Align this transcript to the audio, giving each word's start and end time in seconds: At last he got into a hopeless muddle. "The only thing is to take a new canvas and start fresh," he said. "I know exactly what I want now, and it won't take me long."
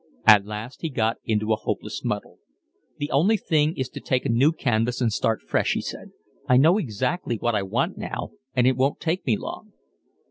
At 0.25 0.47
last 0.47 0.81
he 0.81 0.89
got 0.89 1.17
into 1.25 1.53
a 1.53 1.55
hopeless 1.55 2.03
muddle. 2.03 2.39
"The 2.97 3.11
only 3.11 3.37
thing 3.37 3.77
is 3.77 3.87
to 3.89 3.99
take 3.99 4.25
a 4.25 4.29
new 4.29 4.51
canvas 4.51 4.99
and 4.99 5.13
start 5.13 5.43
fresh," 5.43 5.73
he 5.73 5.81
said. 5.81 6.09
"I 6.49 6.57
know 6.57 6.79
exactly 6.79 7.35
what 7.35 7.53
I 7.53 7.61
want 7.61 7.99
now, 7.99 8.31
and 8.55 8.65
it 8.65 8.75
won't 8.75 8.99
take 8.99 9.23
me 9.27 9.37
long." 9.37 9.73